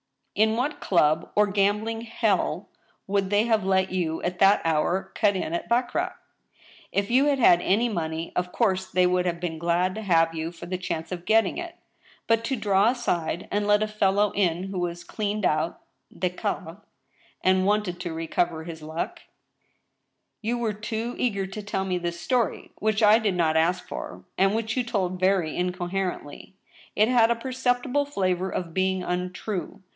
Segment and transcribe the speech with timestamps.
[0.41, 2.69] "In what club or gambling hell
[3.05, 6.15] would they have let you at that hour cut in at baccarat f
[6.91, 10.33] If you had had any money, of course they would have been glad to have
[10.33, 11.75] you for the chance of getting it;
[12.25, 15.81] but to draw aside and let a fellow in who was cleaned out—
[16.17, 16.81] dicavi—
[17.43, 19.19] and wanted to recover his luck
[20.41, 24.23] —"You were too eager to tell me this story, which I did not ask for,
[24.37, 26.55] and which you told very incoherently.
[26.95, 29.83] It had a perceptible flavor of being untrue.